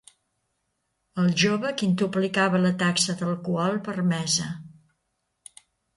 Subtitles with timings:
[1.23, 4.49] El jove quintuplicava la taxa d'alcohol permesa.